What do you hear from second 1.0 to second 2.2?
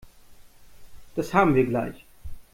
Das haben wir gleich.